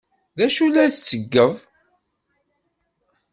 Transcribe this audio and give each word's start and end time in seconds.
D 0.37 0.39
acu 0.45 0.63
ay 0.63 0.69
la 0.71 0.93
tettgeḍ? 0.95 1.55